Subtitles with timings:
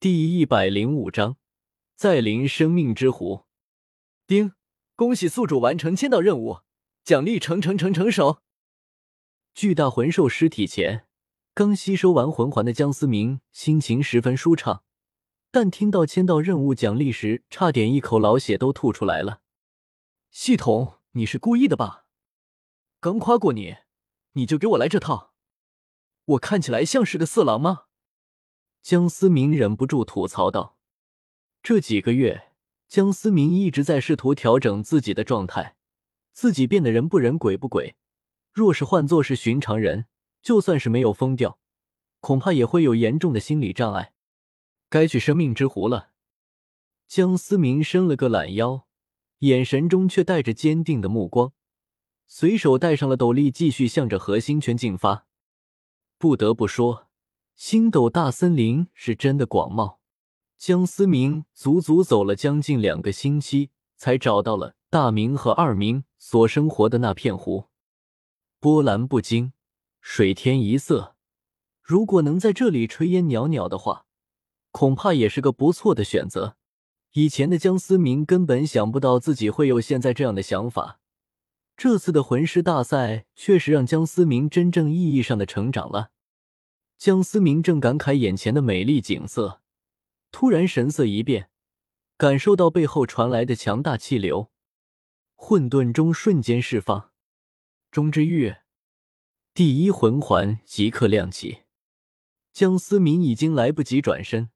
[0.00, 1.38] 第一百零五章，
[1.96, 3.46] 再临生命之湖。
[4.28, 4.52] 丁，
[4.94, 6.60] 恭喜宿主完成签到任务，
[7.02, 8.40] 奖励成成成成手。
[9.56, 11.08] 巨大魂兽尸体前，
[11.52, 14.84] 刚吸收完魂环的江思明心情十分舒畅，
[15.50, 19.40] 但听到签到任务奖励时，差点一口老血都吐出来了。
[20.30, 22.06] 系统，你是故意的吧？
[23.00, 23.78] 刚夸过你，
[24.34, 25.34] 你就给我来这套？
[26.24, 27.86] 我看起来像是个色狼吗？
[28.88, 30.78] 江思明忍不住吐槽道
[31.62, 32.52] ：“这几个月，
[32.88, 35.76] 江思明一直在试图调整自己的状态，
[36.32, 37.96] 自己变得人不人鬼不鬼。
[38.50, 40.06] 若是换作是寻常人，
[40.40, 41.58] 就算是没有疯掉，
[42.20, 44.14] 恐怕也会有严重的心理障碍。
[44.88, 46.12] 该去生命之湖了。”
[47.06, 48.86] 江思明伸了个懒腰，
[49.40, 51.52] 眼神中却带着坚定的目光，
[52.26, 55.26] 随手戴上了斗笠，继续向着核心圈进发。
[56.16, 57.07] 不得不说。
[57.58, 59.96] 星斗大森林是真的广袤，
[60.56, 67.64] 江思明足足走了将近两个星期，才找到了大明和二明所生活的那片湖，
[68.60, 69.52] 波澜不惊，
[70.00, 71.16] 水天一色。
[71.82, 74.06] 如果能在这里炊烟袅袅的话，
[74.70, 76.56] 恐怕也是个不错的选择。
[77.14, 81.00] 以前的江思明根本想不到自己会有现在这样的想法，
[81.76, 86.12] 这次的魂师大赛确实让江思明真正意义上的成长了。
[86.98, 89.62] 江思明正感慨眼前的美丽景色，
[90.32, 91.48] 突然神色一变，
[92.16, 94.50] 感受到背后传来的强大气流，
[95.36, 97.12] 混沌中瞬间释放。
[97.92, 98.56] 中之玉
[99.54, 101.60] 第一魂环即刻亮起，
[102.52, 104.50] 江思明已经来不及转身，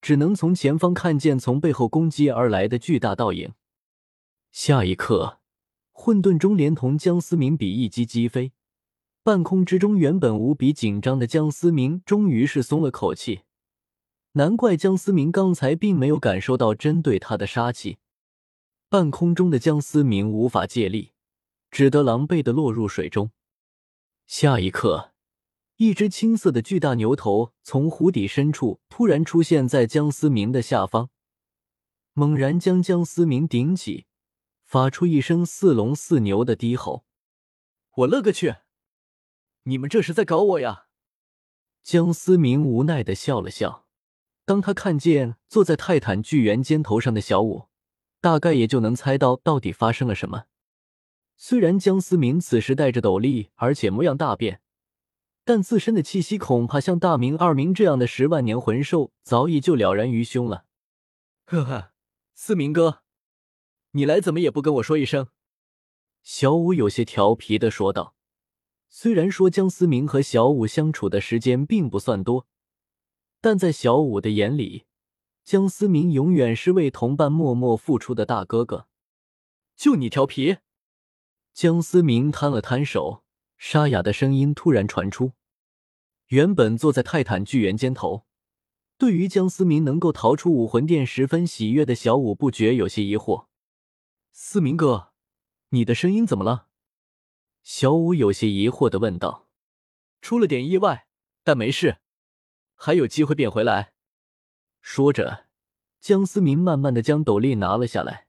[0.00, 3.52] 只能从前方看见从背后攻击而来的巨大倒影。
[4.52, 5.40] 下一刻，
[5.90, 8.52] 混沌中连同江思明比一击击飞。
[9.24, 13.40] 半空之中，原本无比紧张的江思明终于是松了口气。
[14.32, 17.96] 难怪江思明刚才并没有感受到针对他的杀气。
[18.90, 21.12] 半空中的江思明无法借力，
[21.70, 23.30] 只得狼狈的落入水中。
[24.26, 25.14] 下一刻，
[25.76, 31.08] 一只青色的巨大牛头从湖底深处突然出现在江思明的下方，
[32.12, 34.04] 猛然将江思明顶起，
[34.64, 37.06] 发出一声似龙似牛的低吼
[37.96, 38.56] ：“我勒个去！”
[39.64, 40.86] 你们这是在搞我呀！
[41.82, 43.86] 江思明无奈的笑了笑。
[44.44, 47.68] 当他看见坐在泰坦巨猿肩头上的小五，
[48.20, 50.44] 大概也就能猜到到底发生了什么。
[51.36, 54.60] 虽然江思明此时戴着斗笠，而且模样大变，
[55.44, 60.66] 但自身的气息恐怕像大明、二明这样的十万年魂兽早已就了然于胸了。
[61.46, 61.92] 呵呵，
[62.34, 63.02] 思明哥，
[63.92, 65.28] 你来怎么也不跟我说一声？
[66.22, 68.13] 小五有些调皮的说道。
[68.96, 72.46] 虽然说江思明和小五相处的时间并不算多，
[73.40, 74.84] 但在小五的眼里，
[75.42, 78.86] 江思明永远是为同伴默默付出的大哥哥。
[79.74, 80.58] 就你调皮！
[81.52, 83.24] 江思明摊了摊手，
[83.58, 85.32] 沙哑的声音突然传出。
[86.28, 88.24] 原本坐在泰坦巨猿肩头，
[88.96, 93.46] 对于江思明能够逃出武魂殿十分喜悦的小五，不觉有些疑惑
[94.30, 95.10] ：“思明哥，
[95.70, 96.68] 你的声音怎么了？”
[97.64, 99.48] 小五有些疑惑的问道
[100.20, 101.08] ：“出了点意外，
[101.42, 101.96] 但没事，
[102.74, 103.94] 还有机会变回来。”
[104.82, 105.46] 说着，
[105.98, 108.26] 江思明慢慢的将斗笠拿了下来，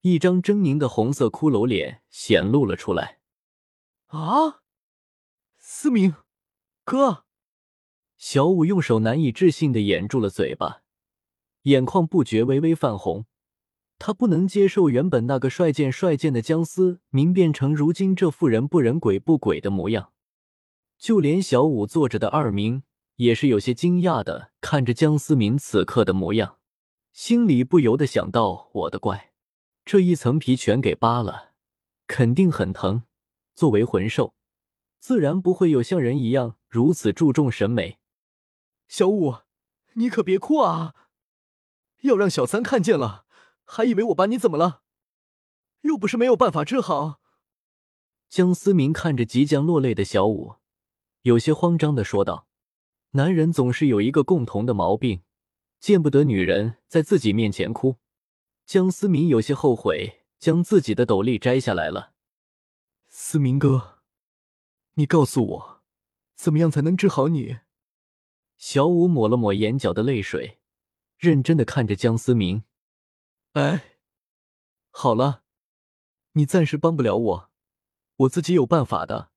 [0.00, 3.20] 一张狰狞的红色骷髅脸显露了出来。
[4.08, 4.62] “啊，
[5.56, 6.16] 思明
[6.82, 7.24] 哥！”
[8.18, 10.82] 小五用手难以置信的掩住了嘴巴，
[11.62, 13.26] 眼眶不觉微微泛红。
[14.00, 20.14] 他不能接受原本那个帅贱帅贱的江思明变成如今这副人不人鬼不鬼的模样，
[20.98, 22.82] 就连小五坐着的二明
[23.16, 26.56] 也是有些惊讶的看着江思明此刻的模样，
[27.12, 29.32] 心里不由得想到：我的乖，
[29.84, 31.50] 这一层皮全给扒了，
[32.06, 33.02] 肯定很疼。
[33.54, 34.34] 作为魂兽，
[34.98, 37.98] 自然不会有像人一样如此注重审美。
[38.88, 39.34] 小五，
[39.92, 40.94] 你可别哭啊，
[42.00, 43.26] 要让小三看见了。
[43.72, 44.82] 还以为我把你怎么了？
[45.82, 47.20] 又不是没有办法治好。
[48.28, 50.56] 江思明看着即将落泪的小五，
[51.22, 52.48] 有些慌张的说道
[53.12, 55.22] ：“男人总是有一个共同的毛病，
[55.78, 57.98] 见不得女人在自己面前哭。”
[58.66, 62.14] 江思明有些后悔，将自己的斗笠摘下来了。
[63.08, 64.00] 思明哥，
[64.94, 65.82] 你告诉我，
[66.34, 67.58] 怎么样才能治好你？
[68.56, 70.58] 小五抹了抹眼角的泪水，
[71.18, 72.64] 认真的看着江思明。
[73.54, 73.96] 哎，
[74.90, 75.42] 好了，
[76.32, 77.50] 你暂时帮不了我，
[78.18, 79.32] 我自己有办法的。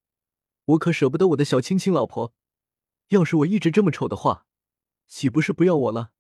[0.66, 2.36] 我可舍不得我的小青青老婆。
[3.08, 4.46] 要是我一直这么丑的话，
[5.08, 6.12] 岂不是不要我了？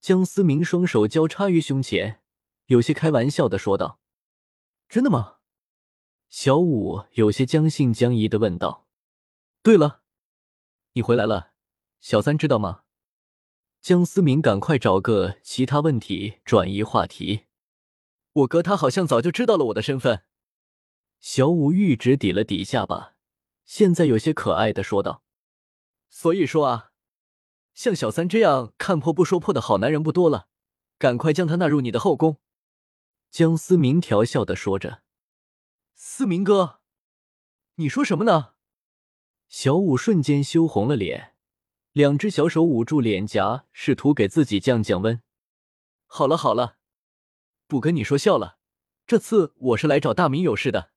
[0.00, 2.22] 江思明双手交叉于胸前，
[2.66, 4.00] 有些开玩笑的说道
[4.88, 5.38] ：“真的吗？”
[6.28, 8.88] 小五有些将信将疑的问道
[9.62, 10.02] ：“对了，
[10.94, 11.52] 你回来了，
[12.00, 12.82] 小三知道吗？”
[13.86, 17.44] 江思明赶快找个其他问题转移话题。
[18.32, 20.24] 我哥他好像早就知道了我的身份。
[21.20, 23.14] 小五玉指抵了抵下巴，
[23.64, 25.22] 现在有些可爱的说道
[26.10, 26.90] ：“所以说啊，
[27.74, 30.48] 像小三这样看破不说破的好男人不多了，
[30.98, 32.40] 赶快将他纳入你的后宫。”
[33.30, 35.04] 江思明调笑的说着。
[35.94, 36.80] 思明哥，
[37.76, 38.54] 你说什么呢？
[39.46, 41.35] 小五瞬间羞红了脸，
[41.96, 45.22] 两只小手捂住脸颊，试图给自己降降温。
[46.04, 46.76] 好了好了，
[47.66, 48.58] 不跟你说笑了，
[49.06, 50.90] 这次我是来找大明有事的。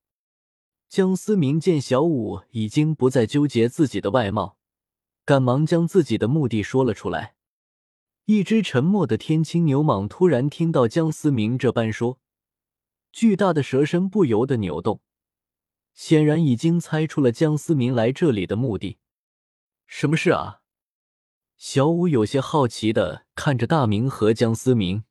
[0.89, 4.57] 江思明见小五已经不再纠结自己的外貌，
[5.23, 7.35] 赶忙将自己的目的说了出来。
[8.25, 12.19] 一只沉默的天青牛蟒突然听到江思明这般说。
[13.13, 14.99] 巨大的蛇身不由得扭动，
[15.93, 18.97] 显然已经猜出了江思明来这里的目的。
[19.87, 20.58] 什么事啊？
[21.59, 25.03] 小五有些好奇的看着大明和江思明，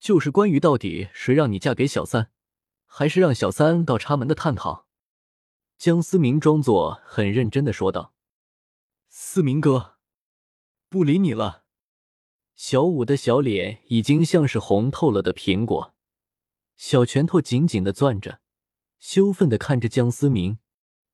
[0.00, 2.32] 就是关于到底谁让你嫁给小三，
[2.84, 4.88] 还是让小三到插门的探讨。
[5.78, 8.12] 江思明装作很认真的说道
[9.08, 9.98] ：“思明哥，
[10.88, 11.62] 不理你了。”
[12.56, 15.94] 小五的小脸已经像是红透了的苹果。
[16.76, 18.40] 小拳头紧紧的攥着，
[18.98, 20.58] 羞愤的看着江思明，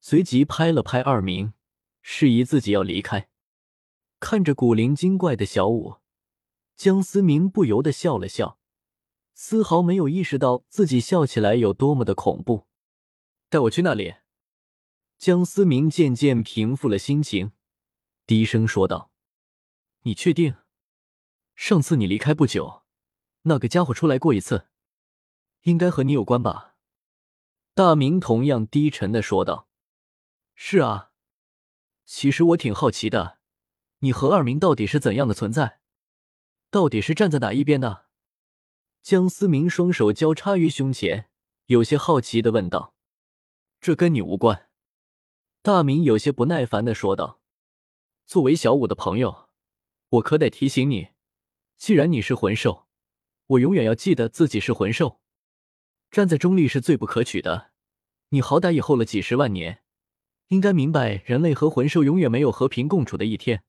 [0.01, 1.53] 随即拍了拍二明，
[2.01, 3.29] 示意自己要离开。
[4.21, 5.97] 看着古灵精怪的小五，
[6.77, 8.59] 江思明不由得笑了笑，
[9.33, 12.67] 丝毫没有意识到自己笑起来有多么的恐怖。
[13.49, 14.17] 带我去那里。
[15.17, 17.53] 江思明渐渐平复了心情，
[18.27, 19.11] 低声说道
[20.03, 20.55] ：“你确定？
[21.55, 22.83] 上次你离开不久，
[23.43, 24.69] 那个家伙出来过一次。”
[25.63, 26.77] 应该和你有关吧？
[27.75, 29.69] 大明同样低沉的说道
[30.55, 31.11] ：“是啊，
[32.05, 33.38] 其实我挺好奇的，
[34.01, 35.81] 你和二明到底是怎样的存在？
[36.71, 38.07] 到底是站在哪一边的？”
[39.03, 41.31] 江思明双手交叉于胸前，
[41.67, 42.95] 有些好奇的问道
[43.81, 44.69] ：“这跟你无关。”
[45.63, 47.41] 大明有些不耐烦的说道
[48.27, 49.49] ：“作为小五的朋友，
[50.11, 51.09] 我可得提醒你，
[51.77, 52.87] 既然你是魂兽，
[53.47, 55.21] 我永远要记得自己是魂兽。”
[56.11, 57.71] 站在中立是最不可取的。
[58.31, 59.83] 你好歹也活了几十万年，
[60.49, 63.65] 应该明白人类和魂兽永远没有和平共处的一天。”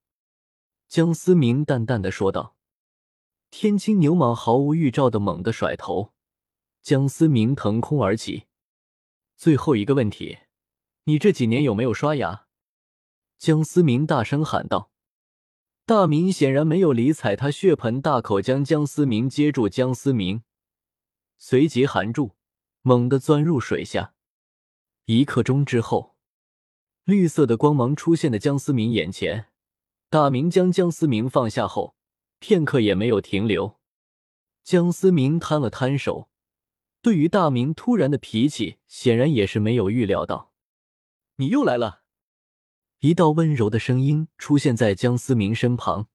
[0.89, 2.55] 江思明淡淡的说道。
[3.51, 6.13] 天青牛蟒毫无预兆的猛地甩头，
[6.81, 8.47] 江思明腾空而起。
[9.37, 10.39] 最后一个问题，
[11.03, 12.47] 你这几年有没有刷牙？”
[13.37, 14.91] 江思明大声喊道。
[15.85, 19.69] 大明显然没有理睬他，血盆大口将江思明接住。
[19.69, 20.41] 江思明。
[21.37, 22.35] 随即含住，
[22.81, 24.15] 猛地钻入水下。
[25.05, 26.15] 一刻钟之后，
[27.03, 29.45] 绿色的光芒出现在江思明眼前。
[30.11, 31.95] 大明将江思明放下后，
[32.39, 33.79] 片刻也没有停留。
[34.63, 36.29] 江思明摊了摊手，
[37.03, 40.51] 对于大明突然的脾气，显然也是没有预料到。
[41.35, 42.01] 你又来了！
[43.01, 46.07] 一道温柔的声音出现在江思明身旁。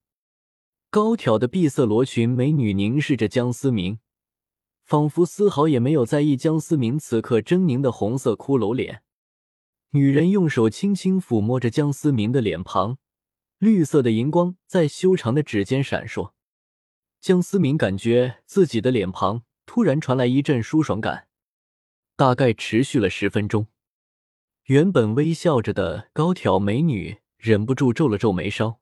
[0.89, 3.99] 高挑的碧色罗裙美女凝视着江思明。
[4.83, 9.03] 仿佛丝毫也没有在意江思明此刻狰狞的红色骷髅脸。
[9.91, 12.97] 女人用手轻轻抚摸着江思明的脸庞，
[13.57, 16.33] 绿色的荧光在修长的指尖闪烁。
[17.19, 21.27] 江思明感觉自己的脸庞突然传来一阵舒爽感，
[22.15, 23.67] 大概持续了十分钟。
[24.65, 28.79] 原本微笑着的高挑美女忍不住皱了皱眉梢。